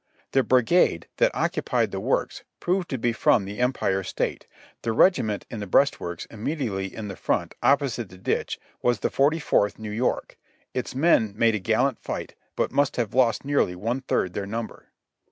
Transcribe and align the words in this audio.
The 0.31 0.41
brigade 0.41 1.07
that 1.17 1.29
occupied 1.35 1.91
the 1.91 1.99
works 1.99 2.43
proved 2.59 2.89
to 2.89 2.97
be 2.97 3.13
from 3.13 3.45
the 3.45 3.59
Empire 3.59 4.01
State; 4.01 4.47
the 4.81 4.93
regiment 4.93 5.45
in 5.51 5.59
the 5.59 5.67
breastworks 5.67 6.25
immediately 6.31 6.87
in 6.87 7.07
the 7.07 7.15
front 7.15 7.53
opposite 7.61 8.09
the 8.09 8.17
ditch 8.17 8.59
was 8.81 9.01
the 9.01 9.11
Forty 9.11 9.37
fourth 9.37 9.77
New 9.77 9.91
York. 9.91 10.39
Its 10.73 10.95
men 10.95 11.35
made 11.37 11.53
a 11.53 11.59
gallant 11.59 11.99
fight, 11.99 12.33
but 12.55 12.71
must 12.71 12.95
have 12.95 13.13
lost 13.13 13.45
nearly 13.45 13.75
one 13.75 14.01
third 14.01 14.33
their 14.33 14.47
number. 14.47 14.87